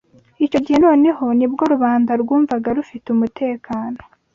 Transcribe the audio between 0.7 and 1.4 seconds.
noneho